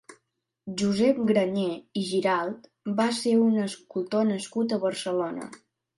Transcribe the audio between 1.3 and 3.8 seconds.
Granyer i Giralt va ser un